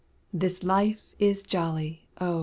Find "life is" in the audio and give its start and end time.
0.63-1.43